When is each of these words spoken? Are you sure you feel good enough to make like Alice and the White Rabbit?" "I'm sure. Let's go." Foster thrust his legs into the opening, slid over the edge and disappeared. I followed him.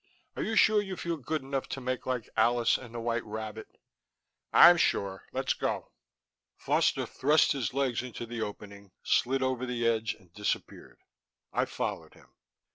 Are 0.35 0.41
you 0.41 0.55
sure 0.55 0.81
you 0.81 0.95
feel 0.97 1.15
good 1.17 1.43
enough 1.43 1.69
to 1.69 1.79
make 1.79 2.07
like 2.07 2.27
Alice 2.35 2.75
and 2.75 2.95
the 2.95 2.99
White 2.99 3.23
Rabbit?" 3.23 3.77
"I'm 4.51 4.75
sure. 4.77 5.27
Let's 5.31 5.53
go." 5.53 5.91
Foster 6.57 7.05
thrust 7.05 7.51
his 7.51 7.71
legs 7.71 8.01
into 8.01 8.25
the 8.25 8.41
opening, 8.41 8.93
slid 9.03 9.43
over 9.43 9.67
the 9.67 9.85
edge 9.87 10.15
and 10.15 10.33
disappeared. 10.33 10.97
I 11.53 11.65
followed 11.65 12.15
him. 12.15 12.33